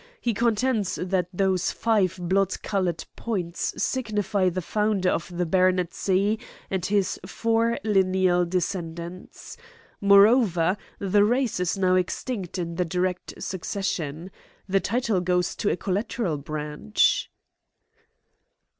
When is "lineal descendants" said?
7.83-9.57